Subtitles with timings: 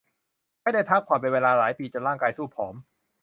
[0.61, 2.75] ไม่ได้พักผ่อนเป็นเวลาหลายปีจนร่างกายซูบผอม